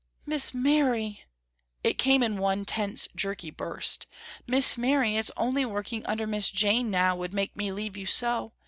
[0.25, 1.25] "Miss Mary!"
[1.83, 4.07] it came in one tense jerky burst,
[4.47, 8.53] "Miss Mary it's only working under Miss Jane now would make me leave you so.